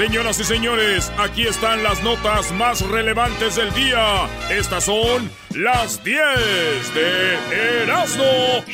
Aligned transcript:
Señoras 0.00 0.40
y 0.40 0.44
señores, 0.44 1.12
aquí 1.18 1.46
están 1.46 1.82
las 1.82 2.02
notas 2.02 2.52
más 2.52 2.80
relevantes 2.80 3.56
del 3.56 3.70
día. 3.74 4.30
Estas 4.48 4.84
son 4.84 5.30
las 5.50 6.02
10 6.02 6.94
de 6.94 7.82
Erasmo. 7.82 8.64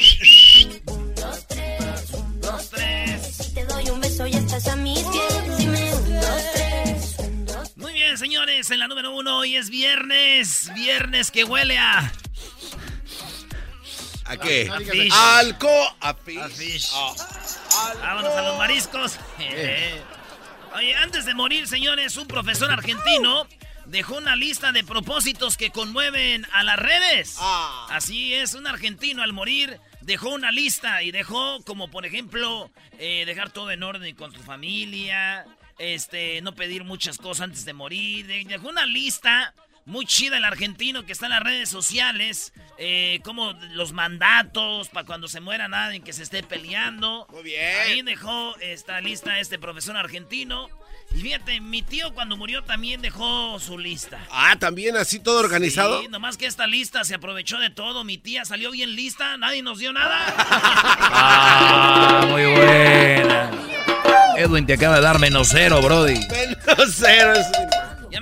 Muy 7.75 7.93
bien, 7.93 8.17
señores, 8.17 8.71
en 8.71 8.79
la 8.79 8.87
número 8.87 9.13
uno 9.13 9.39
hoy 9.39 9.57
es 9.57 9.69
viernes. 9.69 10.71
Viernes 10.77 11.33
que 11.33 11.43
huele 11.43 11.77
a. 11.77 12.13
¿A 14.27 14.37
qué? 14.37 14.71
A 14.73 14.79
fish. 14.79 15.13
Alco, 15.13 15.97
a 16.01 16.15
fish. 16.15 16.39
A 16.39 16.49
fish. 16.49 16.91
Ah. 16.95 17.15
Vámonos 18.01 18.33
a 18.33 18.43
los 18.43 18.59
mariscos. 18.59 19.19
Eh. 19.41 20.01
Oye, 20.77 20.95
antes 20.97 21.25
de 21.25 21.35
morir, 21.35 21.67
señores, 21.67 22.17
un 22.17 22.27
profesor 22.27 22.71
argentino 22.71 23.47
dejó 23.87 24.17
una 24.19 24.37
lista 24.37 24.73
de 24.73 24.85
propósitos 24.85 25.57
que 25.57 25.71
conmueven 25.71 26.47
a 26.53 26.63
las 26.65 26.77
redes. 26.79 27.37
Ah. 27.41 27.87
Así 27.91 28.35
es, 28.35 28.53
un 28.55 28.67
argentino 28.67 29.23
al 29.23 29.33
morir 29.33 29.81
dejó 30.03 30.31
una 30.31 30.53
lista 30.53 31.03
y 31.03 31.11
dejó 31.13 31.63
como, 31.65 31.91
por 31.91 32.05
ejemplo, 32.05 32.71
eh, 32.99 33.25
dejar 33.27 33.51
todo 33.51 33.71
en 33.71 33.83
orden 33.83 34.15
con 34.15 34.33
su 34.33 34.41
familia, 34.43 35.47
este, 35.79 36.41
no 36.43 36.55
pedir 36.55 36.85
muchas 36.85 37.17
cosas 37.19 37.45
antes 37.45 37.65
de 37.65 37.73
morir. 37.73 38.27
de- 38.27 38.45
Dejó 38.45 38.69
una 38.69 38.87
lista 38.87 39.55
muy 39.87 40.05
chida 40.05 40.37
el 40.37 40.45
argentino 40.45 41.07
que 41.07 41.13
está 41.13 41.27
en 41.27 41.31
las 41.31 41.43
redes 41.43 41.69
sociales, 41.69 42.53
eh, 42.79 43.21
como 43.25 43.53
los 43.73 43.93
mandatos 43.93 44.89
para 44.89 45.07
cuando 45.07 45.29
se 45.29 45.41
muera 45.41 45.69
nadie 45.69 46.01
que 46.01 46.13
se 46.13 46.23
esté 46.25 46.43
peleando. 46.43 47.27
Muy 47.33 47.43
bien. 47.45 47.81
Ahí 47.83 48.03
dejó 48.03 48.57
esta 48.61 49.01
lista 49.01 49.39
este 49.39 49.59
profesor 49.59 49.97
argentino. 49.97 50.69
Y 51.15 51.21
fíjate, 51.23 51.61
mi 51.61 51.83
tío 51.83 52.13
cuando 52.15 52.37
murió 52.37 52.65
también 52.65 53.01
dejó 53.01 53.61
su 53.61 53.79
lista. 53.79 54.19
Ah, 54.31 54.57
también 54.59 54.97
así 54.97 55.21
todo 55.21 55.39
organizado. 55.39 56.03
Sí, 56.03 56.09
nomás 56.09 56.37
que 56.37 56.47
esta 56.47 56.67
lista 56.67 57.05
se 57.05 57.15
aprovechó 57.15 57.59
de 57.61 57.71
todo. 57.71 58.03
Mi 58.03 58.19
tía 58.19 58.45
salió 58.45 58.73
bien 58.73 58.97
lista, 58.97 59.37
nadie 59.37 59.63
nos 59.63 59.79
dio 59.79 59.93
nada. 59.93 60.19
Ah, 61.19 62.27
muy 62.29 62.45
buena. 62.45 63.51
Edwin 64.37 64.67
te 64.67 64.75
acaba 64.75 64.97
de 64.97 65.03
dar 65.03 65.19
menos 65.19 65.49
cero, 65.51 65.81
Brody. 65.81 66.19
Menos 66.29 66.95
cero. 66.95 67.33
es- 67.33 67.47
ya 67.53 67.66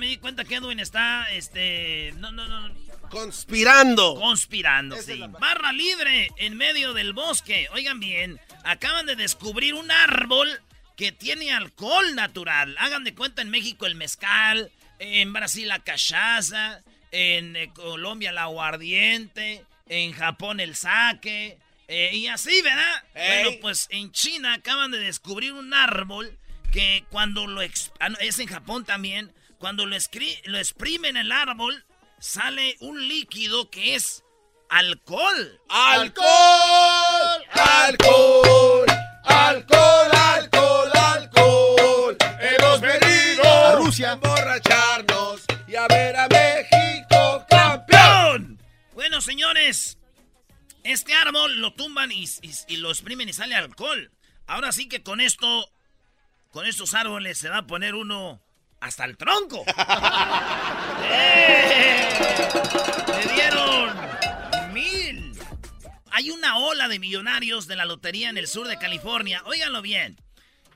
me 0.05 0.11
di 0.11 0.17
cuenta 0.19 0.45
que 0.45 0.57
Edwin 0.57 0.81
está, 0.81 1.31
este, 1.31 2.13
no, 2.19 2.31
no, 2.31 2.47
no, 2.47 2.71
Conspirando. 3.09 4.17
conspirando, 4.17 4.97
Esa 4.97 5.15
sí. 5.15 5.25
Barra 5.41 5.73
libre 5.73 6.29
en 6.37 6.59
medio 6.59 6.93
del 6.93 7.15
bosque. 7.15 7.69
Oigan 7.73 8.01
bien, 8.01 8.39
acaban 8.65 9.07
de 9.07 9.17
descubrir 9.17 9.73
un 9.73 9.91
árbol 9.91 10.61
que 10.95 11.11
tiene 11.11 11.55
alcohol 11.55 12.15
natural. 12.15 12.77
Hagan 12.79 13.03
de 13.05 13.15
cuenta 13.15 13.41
en 13.41 13.49
México 13.49 13.87
el 13.87 13.95
mezcal, 13.95 14.71
en 14.99 15.33
Brasil 15.33 15.69
la 15.69 15.79
cachaza, 15.79 16.83
en 17.11 17.57
eh, 17.57 17.71
Colombia 17.73 18.31
la 18.31 18.43
aguardiente, 18.43 19.65
en 19.89 20.13
Japón 20.13 20.61
el 20.61 20.77
sake, 20.77 21.57
eh, 21.89 22.11
y 22.13 22.27
así, 22.27 22.61
¿verdad? 22.61 23.05
Bueno, 23.15 23.51
pues 23.63 23.87
en 23.91 24.13
China 24.13 24.53
acaban 24.53 24.91
de 24.91 24.99
descubrir 24.99 25.55
un 25.55 25.73
árbol 25.73 26.37
que 26.75 27.07
cuando 27.09 27.47
lo... 27.47 27.63
ah, 27.63 28.09
es 28.21 28.39
en 28.39 28.49
Japón 28.49 28.85
también. 28.85 29.33
Cuando 29.65 29.87
lo, 29.87 29.97
lo 30.45 30.59
exprimen 30.59 31.17
el 31.17 31.33
árbol, 31.33 31.87
sale 32.21 32.77
un 32.81 33.09
líquido 33.09 33.71
que 33.71 33.95
es 33.95 34.23
alcohol. 34.69 35.59
¡Alcohol! 35.71 36.27
¡Alcohol! 37.51 38.85
¡Alcohol! 39.25 40.11
¡Alcohol! 40.13 40.91
¡Alcohol! 40.95 42.17
Hemos 42.41 42.81
venido 42.83 43.43
A 43.43 43.77
Rusia. 43.77 44.11
a 44.11 44.13
emborracharnos 44.13 45.41
y 45.67 45.77
a 45.77 45.89
ver 45.89 46.15
a 46.15 46.29
México 46.29 47.47
campeón. 47.49 48.63
Bueno, 48.93 49.23
señores, 49.23 49.97
este 50.83 51.15
árbol 51.15 51.63
lo 51.63 51.73
tumban 51.73 52.13
y, 52.13 52.25
y- 52.25 52.53
y 52.69 52.77
lo 52.77 52.91
exprimen 52.91 53.31
y 53.31 53.33
sale 53.33 53.55
alcohol. 53.55 54.11
Ahora 54.47 54.73
sí 54.73 54.91
que 54.91 55.03
con 55.03 55.23
esto, 55.23 55.71
con 56.51 56.67
estos 56.67 56.93
árboles 56.93 57.39
se 57.39 57.49
va 57.49 57.57
a 57.57 57.67
poner 57.67 57.95
uno 57.95 58.44
hasta 58.85 59.05
el 59.07 59.17
tronco. 59.17 59.65
¡Eh! 61.11 62.09
Le 63.27 63.33
dieron 63.35 63.97
mil. 64.73 65.33
Hay 66.11 66.31
una 66.31 66.59
ola 66.59 66.89
de 66.89 66.99
millonarios 66.99 67.67
de 67.67 67.77
la 67.77 67.85
lotería 67.87 68.29
en 68.31 68.37
el 68.39 68.47
sur 68.47 68.69
de 68.69 68.79
California. 68.79 69.43
Óiganlo 69.47 69.83
bien. 69.83 70.17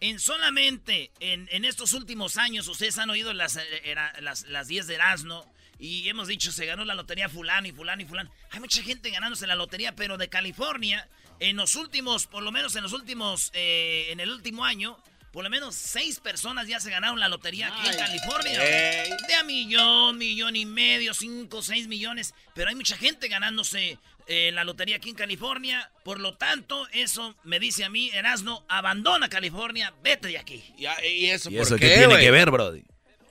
En 0.01 0.19
solamente 0.21 1.11
en, 1.21 1.49
en 1.51 1.65
estos 1.65 1.93
últimos 1.93 2.37
años, 2.37 2.67
ustedes 2.69 2.99
han 2.99 3.11
oído 3.11 3.33
las, 3.35 3.57
eh, 3.57 3.63
era- 3.85 4.13
las, 4.21 4.43
las 4.47 4.69
10 4.69 4.87
de 4.87 4.95
Erasmo 4.95 5.45
y 5.79 6.09
hemos 6.09 6.29
dicho 6.29 6.51
se 6.53 6.67
ganó 6.67 6.85
la 6.85 6.95
lotería 6.95 7.29
fulano 7.29 7.67
y 7.69 7.73
fulano 7.73 8.03
y 8.03 8.07
fulano. 8.07 8.31
Hay 8.51 8.61
mucha 8.61 8.83
gente 8.83 9.11
ganándose 9.11 9.47
la 9.47 9.55
lotería, 9.55 9.95
pero 9.95 10.17
de 10.17 10.29
California, 10.29 11.09
en 11.41 11.57
los 11.57 11.75
últimos, 11.75 12.27
por 12.27 12.43
lo 12.43 12.53
menos 12.53 12.75
en 12.77 12.83
los 12.85 12.93
últimos, 12.93 13.51
eh, 13.55 14.07
en 14.11 14.21
el 14.21 14.31
último 14.31 14.65
año, 14.65 14.99
por 15.33 15.45
lo 15.45 15.51
menos 15.51 15.75
seis 15.75 16.21
personas 16.21 16.67
ya 16.67 16.81
se 16.81 16.91
ganaron 16.91 17.21
la 17.21 17.29
lotería 17.29 17.69
aquí 17.69 17.89
en 17.89 17.97
California. 17.97 18.61
De 18.61 19.35
a 19.35 19.43
millón, 19.45 20.19
millón 20.19 20.57
y 20.57 20.67
medio, 20.67 21.15
cinco, 21.15 21.63
seis 21.63 21.87
millones. 21.89 22.35
Pero 22.55 22.69
hay 22.71 22.75
mucha 22.75 22.97
gente 22.97 23.29
ganándose 23.29 23.99
eh, 24.27 24.51
la 24.53 24.65
lotería 24.65 24.97
aquí 24.97 25.11
en 25.11 25.17
California. 25.17 25.91
Por 26.05 26.21
lo 26.21 26.37
tanto, 26.37 26.89
eso 26.93 27.37
me 27.45 27.61
dice 27.61 27.85
a 27.85 27.91
mí, 27.91 28.11
Erasno, 28.13 28.65
abandona 28.69 29.29
California, 29.29 29.93
vete 30.03 30.29
de 30.29 30.39
aquí. 30.39 30.65
¿Y, 30.77 30.87
eso 31.27 31.51
¿Y 31.51 31.57
por 31.57 31.63
eso 31.63 31.77
qué, 31.77 31.89
qué 31.89 31.99
tiene 31.99 32.19
que 32.19 32.31
ver, 32.31 32.51
Brody? 32.51 32.85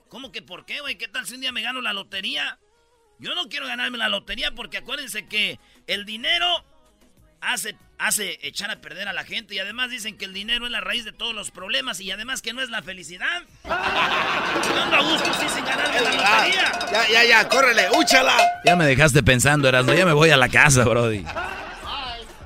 ¿Cómo 0.08 0.32
que 0.32 0.42
por 0.42 0.64
qué, 0.64 0.80
güey? 0.80 0.96
¿Qué 0.96 1.08
tal 1.08 1.26
si 1.26 1.34
un 1.34 1.40
día 1.40 1.52
me 1.52 1.62
gano 1.62 1.80
la 1.80 1.92
lotería? 1.92 2.58
Yo 3.18 3.34
no 3.34 3.48
quiero 3.48 3.66
ganarme 3.66 3.98
la 3.98 4.08
lotería 4.08 4.52
porque 4.52 4.78
acuérdense 4.78 5.26
que 5.26 5.58
el 5.86 6.04
dinero 6.04 6.64
hace, 7.40 7.76
hace 7.98 8.38
echar 8.42 8.70
a 8.70 8.76
perder 8.76 9.08
a 9.08 9.12
la 9.12 9.24
gente 9.24 9.54
y 9.54 9.58
además 9.58 9.90
dicen 9.90 10.16
que 10.16 10.24
el 10.24 10.32
dinero 10.32 10.66
es 10.66 10.72
la 10.72 10.80
raíz 10.80 11.04
de 11.04 11.12
todos 11.12 11.34
los 11.34 11.50
problemas 11.50 12.00
y 12.00 12.10
además 12.10 12.42
que 12.42 12.52
no 12.52 12.62
es 12.62 12.70
la 12.70 12.82
felicidad. 12.82 13.42
Ando 13.64 14.96
a 14.96 15.02
gusto 15.02 15.32
sí 15.34 15.46
sin 15.54 15.64
ganarme 15.64 16.00
la 16.00 16.10
lotería. 16.10 16.72
ya, 16.92 17.08
ya, 17.08 17.24
ya, 17.24 17.48
córrele, 17.48 17.88
úchala. 17.96 18.36
Ya 18.64 18.76
me 18.76 18.86
dejaste 18.86 19.22
pensando, 19.22 19.68
Erasmo. 19.68 19.94
Ya 19.94 20.06
me 20.06 20.12
voy 20.12 20.30
a 20.30 20.36
la 20.36 20.48
casa, 20.48 20.84
Brody. 20.84 21.24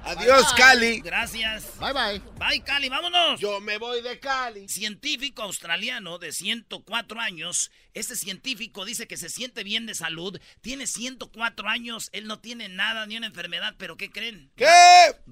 Adiós, 0.04 0.52
Cali. 0.54 1.00
Gracias. 1.00 1.78
Bye 1.78 1.92
bye. 1.92 2.22
Bye, 2.38 2.62
Cali, 2.62 2.88
vámonos. 2.88 3.40
Yo 3.40 3.60
me 3.60 3.78
voy 3.78 4.02
de 4.02 4.18
Cali. 4.18 4.68
Científico 4.68 5.42
australiano 5.42 6.18
de 6.18 6.32
104 6.32 7.20
años. 7.20 7.70
Este 7.94 8.16
científico 8.16 8.84
dice 8.84 9.06
que 9.06 9.16
se 9.16 9.28
siente 9.28 9.64
bien 9.64 9.86
de 9.86 9.94
salud. 9.94 10.40
Tiene 10.60 10.86
104 10.86 11.68
años. 11.68 12.08
Él 12.12 12.26
no 12.26 12.40
tiene 12.40 12.68
nada 12.68 13.06
ni 13.06 13.16
una 13.16 13.26
enfermedad. 13.26 13.74
¿Pero 13.78 13.96
qué 13.96 14.10
creen? 14.10 14.50
¿Qué? 14.56 14.66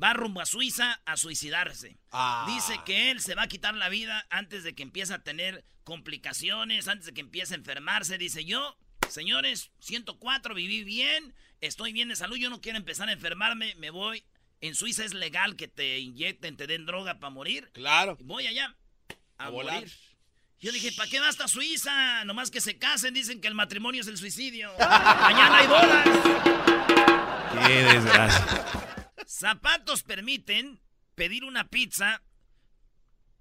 Va 0.01 0.13
rumbo 0.13 0.41
a 0.41 0.47
Suiza 0.47 1.01
a 1.05 1.17
suicidarse. 1.17 1.99
Ah. 2.13 2.47
Dice 2.49 2.81
que 2.85 3.11
él 3.11 3.21
se 3.21 3.35
va 3.35 3.43
a 3.43 3.49
quitar 3.49 3.75
la 3.75 3.89
vida 3.89 4.27
antes 4.31 4.63
de 4.63 4.75
que 4.75 4.83
empiece 4.83 5.13
a 5.13 5.23
tener 5.23 5.65
complicaciones, 5.85 6.89
antes 6.89 7.07
de 7.07 7.15
que 7.15 7.21
empiece 7.21 7.55
a 7.55 7.59
enfermarse. 7.59 8.19
Dice 8.19 8.45
yo, 8.45 8.77
señores, 9.09 9.71
104, 9.81 10.55
viví 10.55 10.85
bien, 10.85 11.35
estoy 11.61 11.93
bien 11.93 12.09
de 12.09 12.17
salud, 12.17 12.37
yo 12.37 12.51
no 12.51 12.61
quiero 12.61 12.79
empezar 12.79 13.09
a 13.09 13.13
enfermarme, 13.13 13.75
me 13.77 13.91
voy. 13.91 14.25
En 14.61 14.75
Suiza 14.75 15.05
es 15.05 15.15
legal 15.15 15.57
que 15.57 15.69
te 15.69 15.99
inyecten, 15.99 16.57
te 16.57 16.67
den 16.67 16.85
droga 16.87 17.19
para 17.19 17.31
morir. 17.31 17.71
Claro. 17.73 18.17
Voy 18.21 18.47
allá 18.47 18.77
a, 19.39 19.47
A 19.47 19.49
volar. 19.51 19.77
morir. 19.81 19.93
Yo 20.59 20.71
dije, 20.73 20.93
¿para 20.93 21.09
qué 21.09 21.19
va 21.19 21.29
hasta 21.29 21.49
Suiza? 21.49 22.23
Nomás 22.27 22.51
que 22.51 22.61
se 22.61 22.77
casen, 22.79 23.15
dicen 23.15 23.41
que 23.41 23.49
el 23.49 23.55
matrimonio 23.55 24.03
es 24.03 24.09
el 24.09 24.19
suicidio. 24.19 24.71
Mañana 24.79 25.57
hay 25.57 25.67
bodas. 25.67 26.07
Qué 27.67 27.73
desgracia. 27.85 28.67
Zapatos 29.27 30.03
permiten 30.03 30.81
pedir 31.15 31.45
una 31.45 31.69
pizza, 31.69 32.23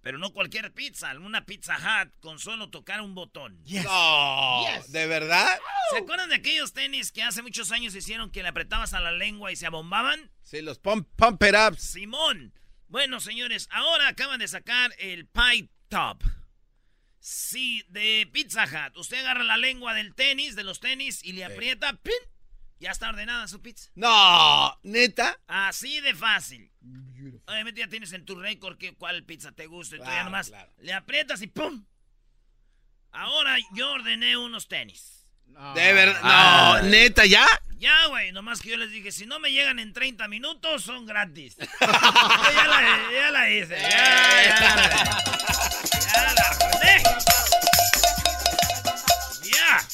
pero 0.01 0.17
no 0.17 0.31
cualquier 0.31 0.73
pizza, 0.73 1.11
una 1.17 1.45
pizza 1.45 1.77
hut 1.77 2.13
con 2.19 2.39
solo 2.39 2.69
tocar 2.69 3.01
un 3.01 3.15
botón. 3.15 3.61
No, 3.65 4.63
¿de 4.87 5.07
verdad? 5.07 5.59
¿Se 5.91 5.97
acuerdan 5.97 6.29
de 6.29 6.35
aquellos 6.35 6.73
tenis 6.73 7.11
que 7.11 7.23
hace 7.23 7.41
muchos 7.41 7.71
años 7.71 7.95
hicieron 7.95 8.31
que 8.31 8.41
le 8.41 8.49
apretabas 8.49 8.93
a 8.93 8.99
la 8.99 9.11
lengua 9.11 9.51
y 9.51 9.55
se 9.55 9.65
abombaban? 9.65 10.31
Sí, 10.43 10.61
los 10.61 10.79
pump, 10.79 11.07
pump 11.15 11.43
it. 11.43 11.77
Simón. 11.77 12.53
Bueno, 12.87 13.19
señores, 13.19 13.67
ahora 13.71 14.07
acaban 14.07 14.39
de 14.39 14.47
sacar 14.47 14.95
el 14.97 15.27
Pie 15.27 15.69
Top. 15.89 16.23
Sí, 17.19 17.83
de 17.89 18.27
Pizza 18.31 18.63
Hut. 18.63 18.97
Usted 18.97 19.19
agarra 19.19 19.43
la 19.43 19.57
lengua 19.57 19.93
del 19.93 20.15
tenis, 20.15 20.55
de 20.55 20.63
los 20.63 20.79
tenis, 20.79 21.23
y 21.23 21.33
le 21.33 21.43
aprieta, 21.45 21.93
¡pin! 21.93 22.13
Ya 22.79 22.91
está 22.91 23.09
ordenada 23.09 23.47
su 23.47 23.61
pizza. 23.61 23.91
No, 23.93 24.79
neta. 24.83 25.39
Así 25.47 25.99
de 25.99 26.15
fácil. 26.15 26.71
Obviamente 27.49 27.81
ya 27.81 27.87
tienes 27.87 28.13
en 28.13 28.25
tu 28.25 28.35
récord 28.35 28.77
que, 28.77 28.93
cuál 28.93 29.23
pizza 29.23 29.51
te 29.51 29.65
gusta 29.65 29.95
y 29.95 29.99
tú 29.99 30.05
ya 30.05 30.23
nomás 30.23 30.49
claro. 30.49 30.71
le 30.77 30.93
aprietas 30.93 31.41
y 31.41 31.47
¡pum! 31.47 31.83
Ahora 33.11 33.57
yo 33.73 33.91
ordené 33.91 34.37
unos 34.37 34.67
tenis. 34.67 35.25
De 35.47 35.93
verdad. 35.93 36.21
Ah. 36.21 36.79
No, 36.83 36.89
neta, 36.89 37.25
¿ya? 37.25 37.47
Ya, 37.79 38.05
güey, 38.05 38.31
nomás 38.31 38.61
que 38.61 38.69
yo 38.69 38.77
les 38.77 38.91
dije, 38.91 39.11
si 39.11 39.25
no 39.25 39.39
me 39.39 39.51
llegan 39.51 39.79
en 39.79 39.93
30 39.93 40.27
minutos, 40.27 40.83
son 40.83 41.07
gratis. 41.07 41.57
Ya, 41.79 42.67
la, 42.67 43.11
ya 43.13 43.31
la 43.31 43.49
hice, 43.49 43.79
ya, 43.79 44.43
ya 44.43 44.75
la, 44.75 44.89
ya 46.13 46.33
la 46.33 46.67
ordené. 46.67 47.03
Ya. 49.43 49.87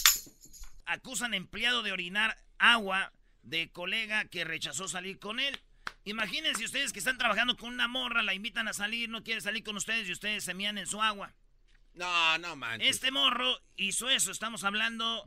Acusan 0.85 1.33
empleado 1.33 1.83
de 1.83 1.93
orinar 1.93 2.37
agua 2.57 3.13
de 3.43 3.71
colega 3.71 4.25
que 4.25 4.43
rechazó 4.43 4.89
salir 4.89 5.19
con 5.19 5.39
él. 5.39 5.57
Imagínense 6.05 6.63
ustedes 6.63 6.93
que 6.93 6.99
están 6.99 7.17
trabajando 7.17 7.57
con 7.57 7.73
una 7.73 7.87
morra, 7.87 8.21
la 8.23 8.33
invitan 8.33 8.67
a 8.67 8.73
salir, 8.73 9.09
no 9.09 9.23
quiere 9.23 9.41
salir 9.41 9.63
con 9.63 9.75
ustedes 9.75 10.07
y 10.07 10.11
ustedes 10.11 10.43
se 10.43 10.53
mían 10.53 10.77
en 10.77 10.85
su 10.87 11.01
agua. 11.01 11.33
No, 11.95 12.37
no 12.39 12.55
manches. 12.55 12.89
Este 12.89 13.09
morro 13.09 13.57
hizo 13.77 14.09
eso. 14.09 14.29
Estamos 14.31 14.63
hablando 14.65 15.25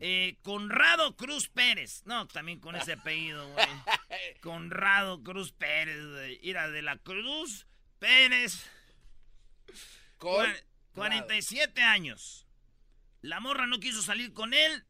eh, 0.00 0.36
Conrado 0.42 1.16
Cruz 1.16 1.48
Pérez. 1.48 2.02
No, 2.06 2.26
también 2.26 2.58
con 2.60 2.74
ese 2.76 2.94
apellido, 2.94 3.48
güey. 3.52 3.66
Conrado 4.40 5.22
Cruz 5.22 5.52
Pérez, 5.52 6.04
güey. 6.04 6.40
Mira, 6.42 6.68
de 6.70 6.82
la 6.82 6.98
Cruz 6.98 7.66
Pérez. 8.00 8.68
Con- 10.18 10.44
Cua- 10.44 10.64
47 10.94 11.82
años. 11.82 12.46
La 13.22 13.38
morra 13.40 13.66
no 13.66 13.78
quiso 13.78 14.02
salir 14.02 14.32
con 14.32 14.52
él. 14.54 14.84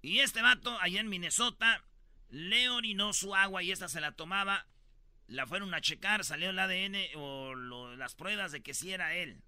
Y 0.00 0.20
este 0.20 0.42
vato, 0.42 0.78
allá 0.80 1.00
en 1.00 1.08
Minnesota, 1.08 1.84
le 2.28 2.68
orinó 2.70 3.12
su 3.12 3.34
agua 3.34 3.62
y 3.64 3.72
esta 3.72 3.88
se 3.88 4.00
la 4.00 4.12
tomaba. 4.12 4.66
La 5.28 5.46
fueron 5.46 5.72
a 5.74 5.80
checar, 5.80 6.24
salió 6.24 6.50
el 6.50 6.58
ADN 6.58 6.96
o 7.16 7.54
lo- 7.54 7.94
las 7.96 8.14
pruebas 8.14 8.50
de 8.50 8.62
que 8.62 8.72
sí 8.74 8.92
era 8.92 9.14
él. 9.14 9.42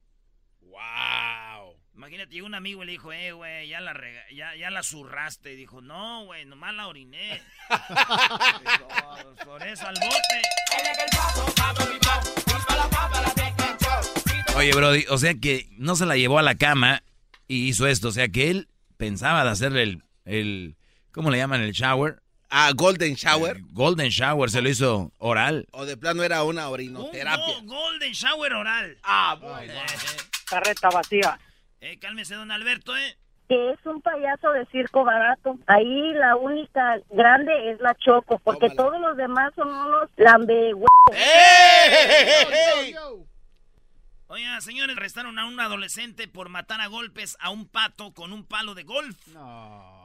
Wow. 0.61 1.75
Imagínate, 1.95 2.33
llegó 2.35 2.47
un 2.47 2.55
amigo 2.55 2.83
y 2.83 2.87
le 2.87 2.93
dijo, 2.93 3.13
eh, 3.13 3.33
güey, 3.33 3.69
ya 3.69 3.81
la 3.81 3.93
rega- 3.95 4.25
ya, 4.31 4.55
ya 4.57 4.71
la 4.71 4.83
zurraste. 4.83 5.55
Y 5.55 5.57
dijo, 5.57 5.81
no, 5.81 6.25
güey, 6.27 6.45
nomás 6.45 6.75
la 6.75 6.87
oriné. 6.87 7.41
Dijo, 7.71 8.89
por 9.45 9.67
eso 9.67 9.87
al 9.89 9.95
bote. 9.95 10.43
Oye, 14.57 14.73
Brody, 14.73 15.05
o 15.09 15.17
sea 15.17 15.35
que 15.35 15.67
no 15.79 15.97
se 15.97 16.05
la 16.07 16.17
llevó 16.17 16.39
a 16.39 16.43
la 16.43 16.57
cama 16.57 17.03
y 17.49 17.69
hizo 17.69 17.87
esto. 17.87 18.09
O 18.09 18.13
sea 18.13 18.29
que 18.29 18.51
él 18.51 18.69
pensaba 18.99 19.45
de 19.45 19.51
hacerle 19.51 19.83
el, 19.85 20.03
el 20.27 20.77
¿cómo 21.13 21.31
le 21.31 21.39
llaman? 21.39 21.63
El 21.63 21.73
shower. 21.73 22.20
Ah, 22.51 22.73
Golden 22.75 23.15
Shower. 23.15 23.57
El 23.59 23.65
golden 23.73 24.09
shower, 24.09 24.51
se 24.51 24.61
lo 24.61 24.69
hizo 24.69 25.13
oral. 25.19 25.67
O 25.71 25.85
de 25.87 25.97
plano 25.97 26.23
era 26.25 26.43
una 26.43 26.67
Un 26.69 26.75
orinoterapia. 26.75 27.45
go- 27.61 27.63
golden 27.77 28.13
shower 28.13 28.53
oral. 28.55 28.97
Ah, 29.05 29.37
bueno. 29.41 29.73
Eh, 29.73 29.87
carreta 30.47 30.89
vacía. 30.91 31.39
eh, 31.81 31.99
cálmese, 32.01 32.35
don 32.35 32.51
Alberto, 32.51 32.97
¿eh? 32.97 33.17
Que 33.49 33.71
es 33.73 33.79
un 33.87 34.01
payaso 34.03 34.51
de 34.53 34.65
circo 34.67 35.03
barato. 35.05 35.59
Ahí 35.67 36.13
la 36.15 36.37
única 36.37 36.99
grande 37.11 37.71
es 37.73 37.81
la 37.81 37.95
Choco, 37.97 38.39
porque 38.45 38.69
Tómala. 38.71 38.77
todos 38.77 39.01
los 39.01 39.17
demás 39.17 39.53
son 39.57 39.69
unos 39.69 40.09
lambe 40.17 40.73
¡Ey! 41.13 42.95
Oiga, 44.33 44.61
señores, 44.61 44.97
arrestaron 44.97 45.41
a 45.41 45.45
un 45.45 45.59
adolescente 45.59 46.29
por 46.29 46.51
matar 46.51 46.81
a 46.81 46.87
golpes 46.87 47.37
a 47.41 47.51
un 47.51 47.67
pato 47.67 48.15
con 48.15 48.33
un 48.33 48.47
palo 48.47 48.77
de 48.77 48.85
golf. 48.85 49.19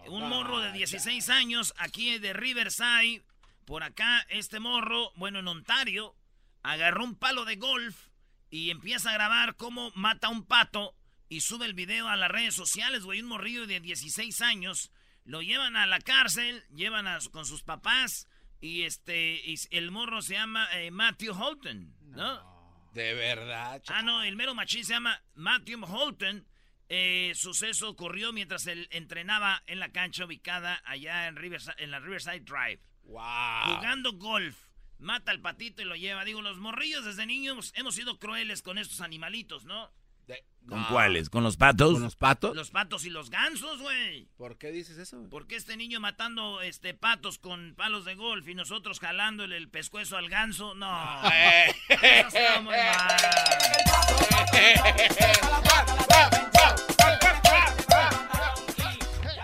un 0.07 0.30
morro 0.30 0.62
de 0.62 0.72
16 0.72 1.30
años 1.30 1.75
aquí 1.77 2.18
de 2.18 2.33
Riverside. 2.33 3.24
Por 3.66 3.83
acá, 3.83 4.25
este 4.30 4.60
morro, 4.60 5.12
bueno, 5.16 5.38
en 5.38 5.48
Ontario, 5.48 6.16
agarró 6.63 7.04
un 7.04 7.13
palo 7.13 7.45
de 7.45 7.57
golf 7.57 8.07
y 8.50 8.72
empieza 8.72 9.12
a 9.12 9.13
grabar 9.13 9.57
cómo 9.57 9.92
mata 9.94 10.25
a 10.25 10.31
un 10.31 10.44
pato 10.44 10.95
y 11.30 11.42
sube 11.42 11.68
el 11.68 11.75
video 11.75 12.07
a 12.07 12.16
las 12.16 12.31
redes 12.31 12.56
sociales, 12.56 13.04
güey. 13.04 13.22
Un 13.22 13.27
morrillo 13.27 13.68
de 13.68 13.80
16 13.80 14.42
años. 14.42 14.92
Lo 15.24 15.44
llevan 15.44 15.75
a 15.75 15.86
la 15.86 16.00
cárcel, 16.00 16.63
llevan 16.74 17.06
a, 17.06 17.19
con 17.31 17.45
sus 17.45 17.62
papás 17.62 18.27
y 18.60 18.86
este 18.86 19.36
y 19.45 19.56
el 19.69 19.92
morro 19.92 20.24
se 20.24 20.33
llama 20.33 20.68
eh, 20.74 20.89
Matthew 20.89 21.39
Holton, 21.39 21.94
¿no? 22.07 22.55
De 22.95 23.13
verdad. 23.13 23.83
Ah, 23.89 24.01
no, 24.01 24.24
el 24.24 24.38
mero 24.38 24.56
machín 24.56 24.86
se 24.86 24.94
llama 24.94 25.21
Matthew 25.33 25.83
Holton. 25.83 26.47
Eh, 26.88 27.33
suceso 27.36 27.89
ocurrió 27.89 28.31
mientras 28.31 28.68
él 28.68 28.88
entrenaba 28.89 29.62
en 29.68 29.80
la 29.80 29.92
cancha 29.92 30.24
ubicada 30.24 30.81
allá 30.86 31.27
en, 31.27 31.36
Riverside, 31.36 31.75
en 31.80 31.92
la 31.92 32.00
Riverside 32.00 32.39
Drive. 32.39 32.80
Wow. 33.03 33.75
Jugando 33.75 34.13
golf. 34.13 34.56
Mata 34.97 35.31
al 35.31 35.42
patito 35.42 35.81
y 35.81 35.86
lo 35.86 35.97
lleva. 35.97 36.24
Digo, 36.24 36.42
los 36.42 36.57
morrillos 36.57 37.03
desde 37.03 37.25
niños 37.25 37.74
hemos 37.75 37.95
sido 37.95 38.18
crueles 38.18 38.62
con 38.62 38.77
estos 38.77 39.01
animalitos, 39.01 39.65
¿no? 39.65 39.91
De- 40.27 40.44
¿Con 40.68 40.81
no. 40.81 40.88
cuáles? 40.89 41.30
¿Con 41.30 41.44
los 41.44 41.57
patos? 41.57 41.94
¿Con 41.94 42.01
los 42.01 42.16
patos? 42.16 42.56
Los 42.56 42.72
patos 42.72 43.06
y 43.06 43.12
los 43.12 43.30
gansos, 43.30 43.80
güey. 43.81 44.27
¿Por 44.36 44.57
qué 44.57 44.72
dices 44.72 44.98
eso? 44.98 45.30
¿Por 45.30 45.45
qué 45.45 45.56
este 45.57 45.77
niño 45.77 46.00
matando 46.00 46.62
este 46.62 46.95
patos 46.95 47.38
con 47.38 47.75
palos 47.75 48.04
de 48.04 48.16
golf 48.16 48.48
y 48.48 48.56
nosotros 48.56 49.00
jalándole 49.00 49.57
el 49.57 49.69
pescuezo 49.69 50.18
al 50.18 50.27
ganso? 50.30 50.74
No. 50.74 51.22
Eso 51.89 52.38
está 52.38 52.62
muy 52.62 52.75
mal. 52.75 53.18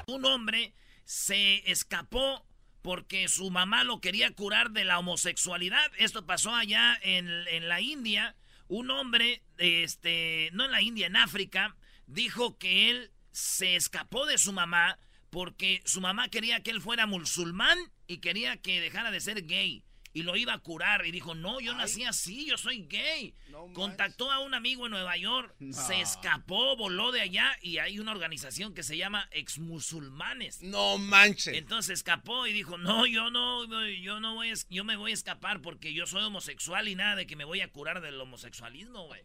Un 0.08 0.26
hombre 0.26 0.74
se 1.06 1.70
escapó 1.72 2.46
porque 2.82 3.28
su 3.28 3.52
mamá 3.52 3.84
lo 3.84 4.02
quería 4.02 4.34
curar 4.34 4.72
de 4.72 4.86
la 4.86 5.00
homosexualidad. 5.00 5.92
Esto 5.98 6.26
pasó 6.26 6.54
allá 6.56 6.98
en, 7.04 7.28
en 7.48 7.70
la 7.70 7.80
India. 7.80 8.36
Un 8.72 8.90
hombre, 8.90 9.44
este, 9.58 10.50
no 10.54 10.64
en 10.64 10.72
la 10.72 10.82
India, 10.82 11.08
en 11.08 11.18
África, 11.18 11.76
dijo 12.08 12.58
que 12.58 12.90
él 12.90 13.12
se 13.34 13.76
escapó 13.76 14.26
de 14.26 14.38
su 14.38 14.54
mamá 14.54 14.98
porque 15.30 15.82
su 15.84 16.00
mamá 16.00 16.30
quería 16.30 16.64
que 16.64 16.72
él 16.72 16.80
fuera 16.80 17.06
musulmán 17.06 17.78
y 18.08 18.20
quería 18.20 18.56
que 18.56 18.80
dejara 18.80 19.12
de 19.12 19.20
ser 19.20 19.46
gay. 19.46 19.84
Y 20.14 20.24
lo 20.24 20.36
iba 20.36 20.54
a 20.54 20.60
curar. 20.60 21.06
Y 21.06 21.12
dijo, 21.12 21.36
no, 21.36 21.60
yo 21.60 21.74
nací 21.74 22.04
así, 22.04 22.46
yo 22.46 22.58
soy 22.58 22.86
gay. 22.90 23.34
No 23.50 23.72
Contactó 23.74 24.32
a 24.32 24.40
un 24.40 24.54
amigo 24.54 24.86
en 24.86 24.92
Nueva 24.92 25.16
York, 25.18 25.54
se 25.72 26.02
escapó, 26.02 26.76
voló 26.78 27.12
de 27.12 27.22
allá 27.22 27.58
y 27.62 27.78
hay 27.78 28.00
una 28.00 28.12
organización 28.12 28.74
que 28.74 28.84
se 28.84 28.98
llama 28.98 29.28
Exmusulmanes. 29.32 30.62
No 30.62 30.98
manches. 30.98 31.56
Entonces 31.58 32.00
escapó 32.00 32.48
y 32.48 32.54
dijo, 32.54 32.78
no, 32.78 33.06
yo 33.06 33.30
no, 33.30 33.66
yo 33.88 34.20
no 34.20 34.36
voy, 34.36 34.54
yo 34.70 34.84
me 34.84 34.96
voy 34.96 35.12
a 35.12 35.14
escapar 35.14 35.62
porque 35.62 35.94
yo 35.94 36.06
soy 36.08 36.24
homosexual 36.24 36.88
y 36.88 36.96
nada 36.96 37.16
de 37.16 37.28
que 37.28 37.36
me 37.36 37.46
voy 37.46 37.62
a 37.62 37.70
curar 37.70 38.02
del 38.02 38.20
homosexualismo, 38.20 39.06
güey. 39.08 39.22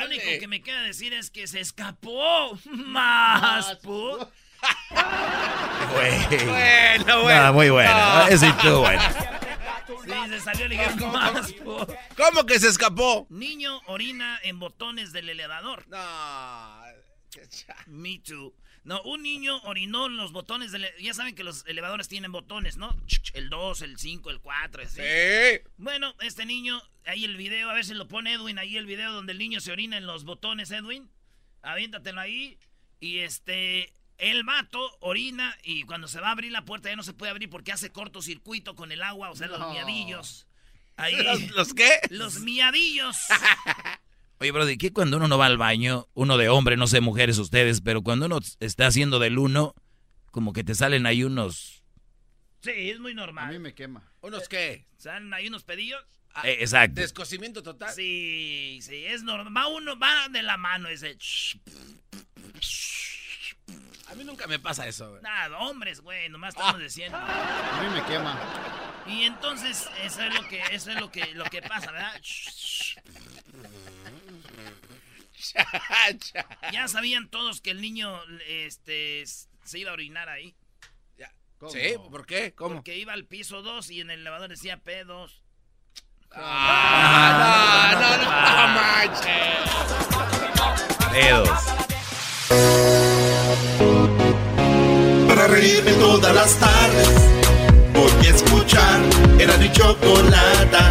Lo 0.00 0.06
único 0.06 0.24
que 0.40 0.48
me 0.48 0.62
queda 0.62 0.82
decir 0.82 1.12
es 1.12 1.30
que 1.30 1.46
se 1.46 1.60
escapó 1.60 2.58
más, 2.70 3.80
pu- 3.82 4.28
Güey. 5.92 6.46
Bueno, 6.46 7.22
bueno. 7.22 7.44
No, 7.46 7.52
muy 7.52 7.70
bueno. 7.70 7.90
No. 7.92 8.28
Ese 8.28 8.48
estuvo 8.48 8.80
bueno. 8.80 9.02
Sí, 10.04 10.10
se 10.30 10.40
salió 10.40 10.68
ligero 10.68 11.06
más, 11.08 11.54
pu- 11.56 11.98
¿Cómo 12.16 12.46
que 12.46 12.58
se 12.58 12.68
escapó? 12.68 13.26
Niño 13.30 13.80
orina 13.86 14.38
en 14.42 14.58
botones 14.58 15.12
del 15.12 15.28
elevador. 15.28 15.86
No. 15.88 16.82
Me 17.86 18.18
too. 18.20 18.54
No, 18.84 19.00
un 19.02 19.22
niño 19.22 19.56
orinó 19.62 20.06
en 20.06 20.16
los 20.18 20.32
botones 20.32 20.70
del... 20.70 20.86
Ya 21.00 21.14
saben 21.14 21.34
que 21.34 21.42
los 21.42 21.64
elevadores 21.66 22.06
tienen 22.06 22.32
botones, 22.32 22.76
¿no? 22.76 22.94
El 23.32 23.48
2, 23.48 23.80
el 23.82 23.98
5, 23.98 24.30
el 24.30 24.40
4, 24.40 24.82
así. 24.82 25.00
Sí. 25.00 25.60
Bueno, 25.78 26.14
este 26.20 26.44
niño, 26.44 26.82
ahí 27.06 27.24
el 27.24 27.36
video, 27.38 27.70
a 27.70 27.74
ver 27.74 27.86
si 27.86 27.94
lo 27.94 28.06
pone 28.08 28.34
Edwin, 28.34 28.58
ahí 28.58 28.76
el 28.76 28.84
video 28.84 29.10
donde 29.12 29.32
el 29.32 29.38
niño 29.38 29.60
se 29.60 29.72
orina 29.72 29.96
en 29.96 30.06
los 30.06 30.24
botones, 30.24 30.70
Edwin. 30.70 31.08
Aviéntatelo 31.62 32.20
ahí. 32.20 32.58
Y 33.00 33.20
este, 33.20 33.90
el 34.18 34.44
vato 34.44 34.80
orina 35.00 35.56
y 35.62 35.82
cuando 35.84 36.08
se 36.08 36.20
va 36.20 36.28
a 36.28 36.32
abrir 36.32 36.52
la 36.52 36.64
puerta 36.64 36.88
ya 36.88 36.96
no 36.96 37.02
se 37.02 37.12
puede 37.12 37.30
abrir 37.30 37.50
porque 37.50 37.72
hace 37.72 37.90
cortocircuito 37.90 38.74
con 38.74 38.92
el 38.92 39.02
agua, 39.02 39.30
o 39.30 39.36
sea, 39.36 39.48
los 39.48 39.70
miadillos. 39.70 40.46
Ahí, 40.96 41.16
¿Los, 41.24 41.50
los 41.50 41.74
qué? 41.74 41.90
los 42.10 42.40
miadillos. 42.40 43.16
Oye, 44.38 44.50
Brody, 44.50 44.76
¿qué 44.76 44.92
cuando 44.92 45.16
uno 45.16 45.28
no 45.28 45.38
va 45.38 45.46
al 45.46 45.58
baño, 45.58 46.08
uno 46.14 46.36
de 46.36 46.48
hombre, 46.48 46.76
no 46.76 46.86
sé, 46.86 47.00
mujeres 47.00 47.38
ustedes, 47.38 47.80
pero 47.80 48.02
cuando 48.02 48.26
uno 48.26 48.40
está 48.60 48.86
haciendo 48.86 49.18
del 49.18 49.38
uno, 49.38 49.74
como 50.30 50.52
que 50.52 50.64
te 50.64 50.74
salen 50.74 51.06
ahí 51.06 51.24
unos... 51.24 51.84
Sí, 52.60 52.72
es 52.90 52.98
muy 52.98 53.14
normal. 53.14 53.48
A 53.48 53.52
mí 53.52 53.58
me 53.58 53.74
quema. 53.74 54.10
¿Unos 54.20 54.48
qué? 54.48 54.86
¿Salen 54.96 55.32
ahí 55.34 55.48
unos 55.48 55.64
pedillos? 55.64 56.02
Eh, 56.42 56.56
exacto. 56.60 57.00
Descocimiento 57.00 57.62
total. 57.62 57.92
Sí, 57.94 58.80
sí, 58.82 59.04
es 59.04 59.22
normal. 59.22 59.54
Va 59.56 59.68
uno, 59.68 59.98
va 59.98 60.28
de 60.30 60.42
la 60.42 60.56
mano 60.56 60.88
ese. 60.88 61.16
A 64.14 64.16
mí 64.16 64.22
nunca 64.22 64.46
me 64.46 64.60
pasa 64.60 64.86
eso. 64.86 65.10
güey. 65.10 65.22
Nada, 65.22 65.58
hombres, 65.58 66.00
güey, 66.00 66.28
nomás 66.28 66.54
estamos 66.54 66.80
diciendo. 66.80 67.18
A 67.18 67.82
mí 67.82 67.88
me 67.92 68.04
quema. 68.04 68.38
Y 69.08 69.24
entonces, 69.24 69.90
eso 70.02 70.22
es 70.22 70.32
lo 70.32 70.48
que, 70.48 70.62
eso 70.70 70.92
es 70.92 71.00
lo 71.00 71.10
que, 71.10 71.34
lo 71.34 71.44
que 71.46 71.60
pasa, 71.62 71.90
¿verdad? 71.90 72.20
Ya 76.72 76.86
sabían 76.86 77.28
todos 77.28 77.60
que 77.60 77.72
el 77.72 77.80
niño, 77.80 78.20
este, 78.46 79.24
se 79.26 79.78
iba 79.80 79.90
a 79.90 79.94
orinar 79.94 80.28
ahí. 80.28 80.54
Ya. 81.18 81.32
¿Cómo? 81.58 81.72
¿Sí? 81.72 81.96
¿Por 82.10 82.24
qué? 82.24 82.54
¿Cómo? 82.54 82.76
Porque 82.76 82.96
iba 82.96 83.12
al 83.14 83.24
piso 83.24 83.62
2 83.62 83.90
y 83.90 84.00
en 84.00 84.10
el 84.10 84.20
elevador 84.20 84.48
decía 84.48 84.80
P2. 84.80 85.32
Ah, 86.30 87.90
no, 88.00 88.16
no, 88.16 88.30
no, 88.30 88.68
manches. 88.74 89.58
Dedos. 91.12 91.60
Para 95.44 95.56
reírme 95.56 95.92
todas 95.92 96.34
las 96.34 96.54
tardes 96.54 97.10
Voy 97.92 98.26
a 98.26 98.30
escuchar 98.30 99.00
Era 99.38 99.58
mi 99.58 99.70
chocolata 99.70 100.90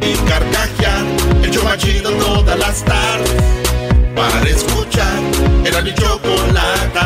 Y 0.00 0.14
carcajear 0.26 1.04
El 1.42 1.50
show 1.50 1.62
más 1.62 1.76
chido 1.76 2.12
todas 2.12 2.58
las 2.58 2.82
tardes 2.82 3.34
Para 4.14 4.48
escuchar 4.48 5.20
Era 5.66 5.82
mi 5.82 5.92
chocolata 5.92 7.05